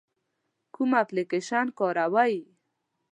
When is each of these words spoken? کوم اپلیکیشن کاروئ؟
کوم 0.75 0.91
اپلیکیشن 1.01 1.65
کاروئ؟ 1.77 2.35